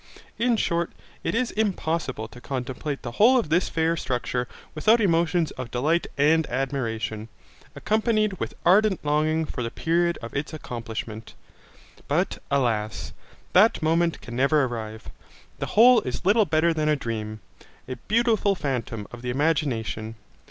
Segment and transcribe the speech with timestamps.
[0.39, 5.51] In short, it is impossible to contemplate the whole of this fair structure without emotions
[5.51, 7.27] of delight and admiration,
[7.75, 11.35] accompanied with ardent longing for the period of its accomplishment.
[12.07, 13.13] But, alas!
[13.53, 15.07] that moment can never arrive.
[15.59, 17.41] The whole is little better than a dream,
[17.87, 20.15] a beautiful phantom of the imagination.